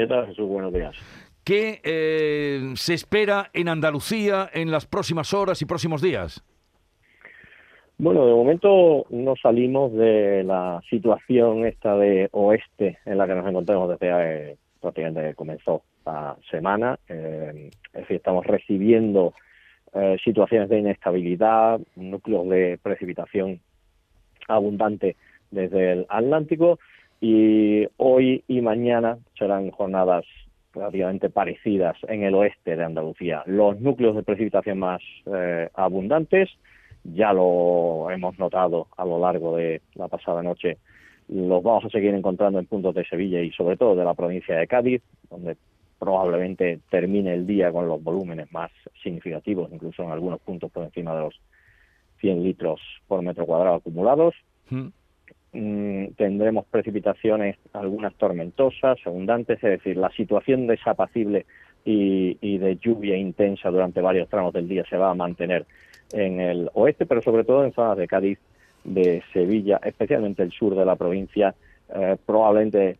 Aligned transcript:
¿Qué 0.00 0.06
tal, 0.06 0.28
Jesús? 0.28 0.48
Buenos 0.48 0.72
días. 0.72 0.96
¿Qué 1.44 1.82
eh, 1.84 2.72
se 2.74 2.94
espera 2.94 3.50
en 3.52 3.68
Andalucía 3.68 4.48
en 4.50 4.70
las 4.70 4.86
próximas 4.86 5.34
horas 5.34 5.60
y 5.60 5.66
próximos 5.66 6.00
días? 6.00 6.42
Bueno, 7.98 8.24
de 8.24 8.32
momento 8.32 9.04
no 9.10 9.36
salimos 9.36 9.92
de 9.92 10.42
la 10.42 10.80
situación 10.88 11.66
esta 11.66 11.98
de 11.98 12.30
oeste 12.32 12.96
en 13.04 13.18
la 13.18 13.26
que 13.26 13.34
nos 13.34 13.46
encontramos 13.46 13.90
desde 13.90 14.52
eh, 14.52 14.56
prácticamente 14.80 15.20
que 15.20 15.34
comenzó 15.34 15.82
la 16.06 16.34
semana. 16.50 16.98
Eh, 17.06 17.68
es 17.92 18.00
decir, 18.00 18.16
estamos 18.16 18.46
recibiendo 18.46 19.34
eh, 19.92 20.16
situaciones 20.24 20.70
de 20.70 20.78
inestabilidad, 20.78 21.78
núcleos 21.94 22.48
de 22.48 22.78
precipitación 22.82 23.60
abundante 24.48 25.16
desde 25.50 25.92
el 25.92 26.06
Atlántico 26.08 26.78
y 27.20 27.86
hoy 27.96 28.44
y 28.48 28.60
mañana 28.60 29.18
serán 29.38 29.70
jornadas 29.70 30.24
relativamente 30.72 31.30
parecidas 31.30 31.96
en 32.08 32.22
el 32.22 32.34
oeste 32.34 32.76
de 32.76 32.84
Andalucía. 32.84 33.42
Los 33.46 33.80
núcleos 33.80 34.16
de 34.16 34.22
precipitación 34.22 34.78
más 34.78 35.02
eh, 35.26 35.68
abundantes 35.74 36.48
ya 37.04 37.32
lo 37.32 38.10
hemos 38.10 38.38
notado 38.38 38.88
a 38.96 39.04
lo 39.04 39.18
largo 39.18 39.56
de 39.56 39.80
la 39.94 40.08
pasada 40.08 40.42
noche 40.42 40.78
los 41.30 41.62
vamos 41.62 41.84
a 41.84 41.90
seguir 41.90 42.12
encontrando 42.12 42.58
en 42.58 42.66
puntos 42.66 42.94
de 42.94 43.04
Sevilla 43.04 43.40
y 43.40 43.52
sobre 43.52 43.76
todo 43.76 43.94
de 43.94 44.04
la 44.04 44.14
provincia 44.14 44.56
de 44.56 44.66
Cádiz, 44.66 45.00
donde 45.30 45.56
probablemente 45.98 46.80
termine 46.90 47.34
el 47.34 47.46
día 47.46 47.70
con 47.70 47.86
los 47.86 48.02
volúmenes 48.02 48.50
más 48.52 48.70
significativos, 49.02 49.70
incluso 49.72 50.02
en 50.02 50.10
algunos 50.10 50.40
puntos 50.40 50.72
por 50.72 50.84
encima 50.84 51.14
de 51.14 51.20
los 51.20 51.40
100 52.20 52.42
litros 52.42 52.80
por 53.06 53.22
metro 53.22 53.46
cuadrado 53.46 53.76
acumulados. 53.76 54.34
Hmm. 54.70 54.88
Mm, 55.52 56.12
tendremos 56.16 56.64
precipitaciones, 56.66 57.56
algunas 57.72 58.14
tormentosas, 58.14 58.98
abundantes, 59.04 59.56
es 59.64 59.70
decir, 59.70 59.96
la 59.96 60.10
situación 60.10 60.68
desapacible 60.68 61.44
y, 61.84 62.38
y 62.40 62.58
de 62.58 62.76
lluvia 62.76 63.16
intensa 63.16 63.70
durante 63.70 64.00
varios 64.00 64.28
tramos 64.28 64.52
del 64.52 64.68
día 64.68 64.84
se 64.88 64.96
va 64.96 65.10
a 65.10 65.14
mantener 65.14 65.66
en 66.12 66.40
el 66.40 66.70
oeste, 66.74 67.04
pero 67.04 67.20
sobre 67.20 67.42
todo 67.44 67.64
en 67.64 67.72
zonas 67.72 67.96
de 67.96 68.06
Cádiz, 68.06 68.38
de 68.84 69.22
Sevilla, 69.32 69.80
especialmente 69.84 70.42
el 70.42 70.52
sur 70.52 70.76
de 70.76 70.84
la 70.84 70.96
provincia, 70.96 71.54
eh, 71.94 72.16
probablemente 72.24 72.98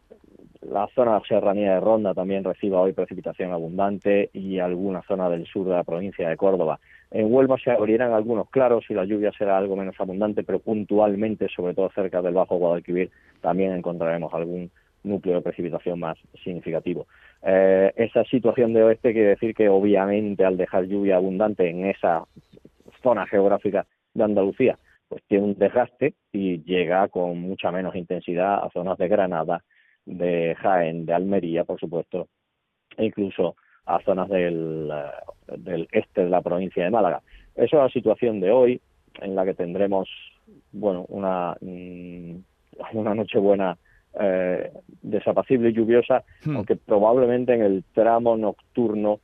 la 0.63 0.89
zona 0.95 1.21
serranía 1.27 1.75
de 1.75 1.81
Ronda 1.81 2.13
también 2.13 2.45
reciba 2.45 2.81
hoy 2.81 2.93
precipitación 2.93 3.53
abundante 3.53 4.31
y 4.33 4.59
alguna 4.59 5.03
zona 5.03 5.31
del 5.31 5.47
sur 5.47 5.67
de 5.67 5.75
la 5.75 5.85
provincia 5.85 6.29
de 6.29 6.37
Córdoba. 6.37 6.79
En 7.11 7.33
Huelva 7.33 7.57
se 7.59 7.71
abrirán 7.71 8.13
algunos 8.13 8.51
claros 8.51 8.85
y 8.89 8.95
la 8.95 9.05
lluvia 9.05 9.33
será 9.33 9.57
algo 9.57 9.75
menos 9.75 9.99
abundante, 9.99 10.45
pero 10.45 10.59
puntualmente, 10.59 11.49
sobre 11.49 11.75
todo 11.75 11.91
cerca 11.95 12.21
del 12.21 12.35
Bajo 12.35 12.57
Guadalquivir, 12.57 13.11
también 13.41 13.73
encontraremos 13.73 14.33
algún 14.35 14.71
núcleo 15.03 15.37
de 15.37 15.43
precipitación 15.43 15.99
más 15.99 16.19
significativo. 16.45 17.07
Eh, 17.43 17.93
esa 17.97 18.23
situación 18.25 18.75
de 18.75 18.83
oeste 18.83 19.13
quiere 19.13 19.31
decir 19.31 19.55
que 19.55 19.69
obviamente 19.69 20.45
al 20.45 20.59
dejar 20.59 20.85
lluvia 20.85 21.17
abundante 21.17 21.69
en 21.69 21.87
esa 21.87 22.25
zona 23.03 23.27
geográfica 23.27 23.87
de 24.13 24.25
Andalucía, 24.25 24.79
pues 25.09 25.23
tiene 25.27 25.45
un 25.47 25.59
desgaste 25.59 26.15
y 26.33 26.63
llega 26.65 27.09
con 27.09 27.41
mucha 27.41 27.73
menos 27.73 27.97
intensidad 27.97 28.63
a 28.63 28.71
zonas 28.71 28.99
de 28.99 29.09
Granada, 29.09 29.65
de 30.11 30.57
Jaén, 30.57 31.07
de 31.07 31.15
Almería, 31.15 31.65
por 31.65 31.79
supuesto, 31.79 32.29
e 32.97 33.07
incluso 33.07 33.57
a 33.87 34.01
zonas 34.03 34.29
del, 34.29 34.91
eh, 34.93 35.57
del 35.57 35.89
este 35.93 36.25
de 36.25 36.31
la 36.31 36.43
provincia 36.43 36.85
de 36.85 36.91
Málaga. 36.91 37.23
Esa 37.55 37.77
es 37.77 37.83
la 37.83 37.89
situación 37.89 38.41
de 38.41 38.51
hoy, 38.51 38.81
en 39.21 39.35
la 39.35 39.45
que 39.45 39.55
tendremos, 39.55 40.09
bueno, 40.73 41.07
una, 41.09 41.57
mm, 41.61 42.37
una 42.95 43.15
noche 43.15 43.39
buena 43.39 43.77
eh, 44.21 44.73
desapacible 45.03 45.71
y 45.71 45.73
lluviosa, 45.73 46.25
hmm. 46.45 46.57
aunque 46.57 46.77
probablemente 46.77 47.55
en 47.55 47.63
el 47.63 47.85
tramo 47.95 48.37
nocturno 48.37 49.21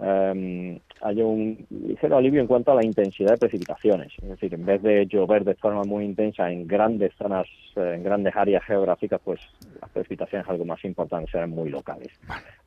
eh, 0.00 0.80
hay 1.00 1.22
un 1.22 1.66
ligero 1.70 2.16
alivio 2.16 2.40
en 2.40 2.46
cuanto 2.46 2.72
a 2.72 2.74
la 2.74 2.84
intensidad 2.84 3.32
de 3.32 3.38
precipitaciones. 3.38 4.12
Es 4.22 4.28
decir, 4.28 4.54
en 4.54 4.64
vez 4.64 4.82
de 4.82 5.06
llover 5.06 5.44
de 5.44 5.54
forma 5.54 5.82
muy 5.84 6.04
intensa 6.04 6.50
en 6.50 6.66
grandes 6.66 7.12
zonas, 7.16 7.46
eh, 7.76 7.94
en 7.96 8.02
grandes 8.02 8.34
áreas 8.36 8.64
geográficas, 8.64 9.20
pues 9.24 9.40
las 9.80 9.90
precipitaciones 9.90 10.48
algo 10.48 10.64
más 10.64 10.84
importantes 10.84 11.30
serán 11.30 11.50
muy 11.50 11.70
locales. 11.70 12.08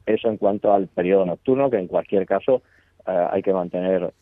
Eso 0.06 0.30
en 0.30 0.38
cuanto 0.38 0.74
al 0.74 0.88
periodo 0.88 1.26
nocturno, 1.26 1.70
que 1.70 1.78
en 1.78 1.88
cualquier 1.88 2.26
caso 2.26 2.62
eh, 3.08 3.28
hay 3.32 3.42
que 3.42 3.54
mantener, 3.54 4.14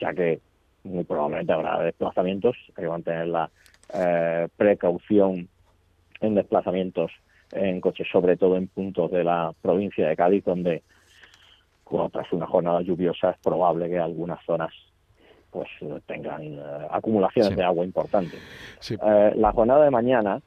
ya 0.00 0.12
que 0.12 0.40
muy 0.84 1.04
probablemente 1.04 1.52
habrá 1.52 1.80
desplazamientos, 1.80 2.56
hay 2.76 2.84
que 2.84 2.90
mantener 2.90 3.26
la 3.28 3.50
eh, 3.94 4.48
precaución 4.56 5.48
en 6.20 6.34
desplazamientos 6.34 7.10
en 7.52 7.80
coches, 7.80 8.08
sobre 8.10 8.36
todo 8.36 8.56
en 8.56 8.68
puntos 8.68 9.10
de 9.10 9.24
la 9.24 9.52
provincia 9.62 10.08
de 10.08 10.16
Cádiz, 10.16 10.44
donde 10.44 10.82
cuando 11.94 12.10
tras 12.10 12.32
una 12.32 12.46
jornada 12.46 12.80
lluviosa 12.80 13.30
es 13.30 13.38
probable 13.38 13.88
que 13.88 14.00
algunas 14.00 14.44
zonas 14.44 14.72
pues 15.48 15.68
tengan 16.06 16.42
eh, 16.42 16.60
acumulaciones 16.90 17.56
de 17.56 17.62
agua 17.62 17.84
importantes. 17.84 18.40
Eh, 18.90 19.32
la 19.36 19.52
jornada 19.52 19.84
de 19.84 19.92
mañana 19.92 20.40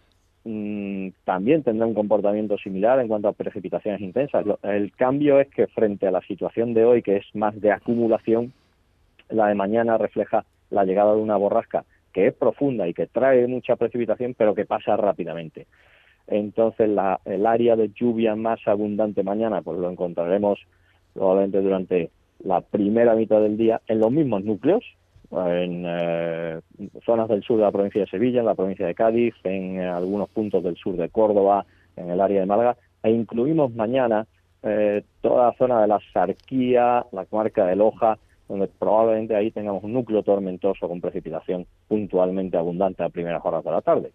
mm, 0.44 1.07
también 1.24 1.63
tendrá 1.63 1.88
un 1.88 1.94
comportamiento 1.94 2.57
similar 2.57 3.00
en 3.00 3.07
cuanto 3.07 3.30
a 3.30 3.31
precipitaciones 3.31 4.02
intensas. 4.02 4.46
el 4.63 4.91
cambio 4.91 5.40
es 5.40 5.47
que 5.47 5.68
frente 5.68 6.06
a 6.06 6.12
la 6.12 6.19
situación 6.19 6.74
de 6.74 6.84
hoy, 6.84 7.02
que 7.02 7.16
es 7.16 7.25
más 7.34 7.57
de 7.62 7.72
acumulación, 7.72 8.52
la 9.30 9.47
de 9.47 9.56
mañana 9.56 9.97
refleja 9.97 10.44
la 10.69 10.84
llegada 10.84 11.16
de 11.16 11.22
una 11.22 11.38
borrasca 11.38 11.86
que 12.12 12.28
es 12.28 12.34
profunda 12.34 12.90
y 12.90 12.94
que 12.94 13.07
trae 13.07 13.47
mucha 13.47 13.78
precipitación, 13.78 14.34
pero 14.38 14.53
que 14.53 14.66
pasa 14.66 14.97
rápidamente. 14.97 15.66
Entonces, 16.28 16.90
la, 16.90 17.22
el 17.24 17.46
área 17.46 17.78
de 17.78 17.90
lluvia 17.96 18.36
más 18.36 18.59
abundante 18.68 19.24
mañana, 19.24 19.62
pues 19.62 19.80
lo 19.80 19.90
encontraremos 19.90 20.59
probablemente 21.17 21.61
durante 21.61 22.11
la 22.44 22.61
primera 22.61 23.16
mitad 23.16 23.41
del 23.41 23.57
día 23.57 23.81
en 23.88 24.00
los 24.00 24.11
mismos 24.11 24.44
núcleos, 24.44 24.83
en 25.31 25.83
eh, 25.85 26.59
zonas 27.03 27.28
del 27.28 27.44
sur 27.44 27.57
de 27.57 27.63
la 27.63 27.72
provincia 27.72 28.01
de 28.01 28.07
Sevilla, 28.07 28.39
en 28.39 28.45
la 28.45 28.55
provincia 28.55 28.85
de 28.85 28.94
Cádiz, 28.94 29.33
en 29.44 29.79
eh, 29.79 29.88
algunos 29.88 30.29
puntos 30.29 30.63
del 30.63 30.77
sur 30.77 30.95
de 30.95 31.09
Córdoba, 31.09 31.66
en 31.95 32.11
el 32.11 32.22
área 32.22 32.39
de 32.39 32.45
Málaga, 32.45 32.77
e 33.01 33.09
incluimos 33.09 33.73
mañana 33.73 34.27
eh, 34.61 35.03
toda 35.22 35.47
la 35.47 35.57
zona 35.57 35.81
de 35.81 35.88
la 35.88 36.00
Sarquía, 36.13 37.03
la 37.11 37.25
comarca 37.25 37.66
de 37.66 37.75
Loja, 37.75 38.19
donde 38.47 38.67
probablemente 38.67 39.35
ahí 39.35 39.50
tengamos 39.50 39.83
un 39.83 39.94
núcleo 39.94 40.22
tormentoso 40.22 40.88
con 40.88 41.01
precipitación 41.01 41.66
puntualmente 41.88 42.57
abundante 42.57 43.03
a 43.03 43.09
primeras 43.09 43.44
horas 43.44 43.63
de 43.63 43.72
la 43.72 43.81
tarde. 43.81 44.11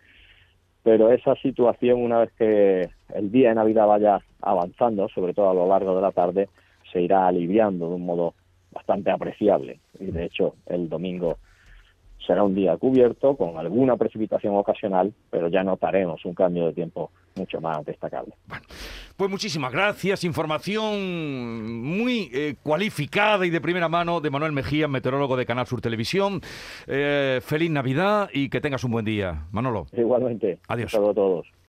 Pero 0.85 1.13
esa 1.13 1.35
situación, 1.37 2.01
una 2.01 2.21
vez 2.21 2.33
que 2.39 2.89
el 3.15 3.31
día 3.31 3.51
de 3.51 3.57
Navidad 3.57 3.87
vaya 3.87 4.21
avanzando, 4.41 5.09
sobre 5.09 5.35
todo 5.35 5.51
a 5.51 5.55
lo 5.55 5.67
largo 5.69 5.95
de 5.95 6.03
la 6.03 6.13
tarde, 6.13 6.49
se 6.93 7.01
irá 7.01 7.27
aliviando 7.27 7.89
de 7.89 7.95
un 7.95 8.07
modo 8.07 8.35
bastante 8.71 9.11
apreciable. 9.11 9.81
Y 9.99 10.07
de 10.07 10.25
hecho, 10.25 10.55
el 10.67 10.89
domingo 10.89 11.39
será 12.27 12.45
un 12.45 12.55
día 12.55 12.77
cubierto 12.77 13.37
con 13.37 13.59
alguna 13.59 13.97
precipitación 13.97 14.57
ocasional, 14.57 15.13
pero 15.31 15.49
ya 15.49 15.65
notaremos 15.65 16.25
un 16.25 16.35
cambio 16.35 16.67
de 16.67 16.73
tiempo 16.73 17.11
mucho 17.35 17.61
más 17.61 17.85
destacable. 17.85 18.35
pues 19.17 19.31
muchísimas 19.31 19.73
gracias. 19.73 20.25
Información 20.25 21.83
muy 21.83 22.31
eh, 22.33 22.55
cualificada 22.63 23.45
y 23.47 23.51
de 23.51 23.61
primera 23.61 23.89
mano 23.89 24.21
de 24.21 24.31
Manuel 24.31 24.53
Mejía, 24.53 24.89
meteorólogo 24.89 25.37
de 25.37 25.47
Canal 25.47 25.67
Sur 25.67 25.81
Televisión. 25.81 26.41
Eh, 26.87 27.41
feliz 27.43 27.71
Navidad 27.71 28.29
y 28.33 28.49
que 28.49 28.61
tengas 28.61 28.85
un 28.85 28.93
buen 28.93 29.05
día, 29.05 29.47
Manolo. 29.51 29.87
Igualmente. 29.93 30.59
Adiós. 30.69 30.95
a 30.95 30.99
todos. 30.99 31.53